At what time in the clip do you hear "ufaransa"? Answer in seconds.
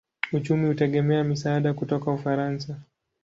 2.11-2.79